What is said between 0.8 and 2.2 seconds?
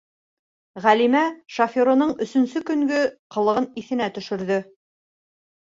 Ғәлимә шоферының